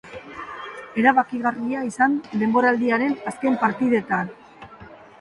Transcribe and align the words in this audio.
Erabakigarria 1.01 1.85
izan 1.91 2.17
denboraldiaren 2.41 3.17
azken 3.35 3.63
partidetan. 3.69 4.37